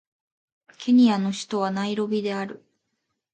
[0.79, 2.65] ケニアの首都はナイロビである